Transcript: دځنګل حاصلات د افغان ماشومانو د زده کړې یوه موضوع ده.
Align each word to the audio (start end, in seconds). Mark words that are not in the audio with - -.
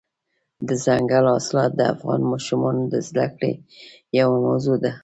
دځنګل 0.67 1.25
حاصلات 1.33 1.71
د 1.75 1.81
افغان 1.93 2.21
ماشومانو 2.31 2.81
د 2.93 2.95
زده 3.07 3.25
کړې 3.35 3.51
یوه 4.19 4.37
موضوع 4.47 4.77
ده. 4.83 4.91